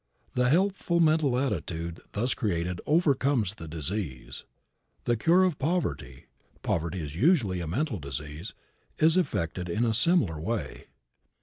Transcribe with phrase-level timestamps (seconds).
[0.33, 4.45] The healthful mental attitude thus created overcomes the disease.
[5.03, 6.25] The cure of poverty,
[6.63, 8.55] poverty is usually a mental disease,
[8.97, 10.87] is effected in a similar way.